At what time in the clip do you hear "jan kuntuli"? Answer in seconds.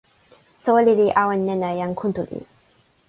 1.79-2.39